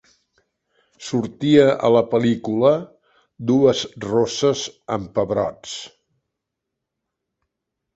Sortia 1.09 1.67
a 1.89 1.91
la 1.97 2.01
pel·lícula 2.15 2.73
"Dues 3.53 3.85
rosses 4.09 4.67
amb 4.99 5.15
pebrots". 5.23 5.81